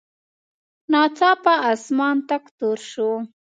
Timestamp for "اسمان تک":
1.71-2.43